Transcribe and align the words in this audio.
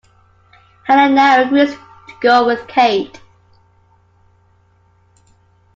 Helena 0.87 1.43
agrees 1.45 1.75
to 1.75 2.13
go 2.21 2.47
with 2.47 2.67
Kate. 2.67 3.21